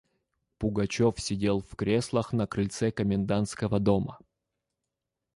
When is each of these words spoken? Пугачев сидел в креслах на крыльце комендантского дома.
Пугачев 0.57 1.19
сидел 1.19 1.61
в 1.61 1.75
креслах 1.75 2.33
на 2.33 2.47
крыльце 2.47 2.89
комендантского 2.91 3.79
дома. 3.79 4.17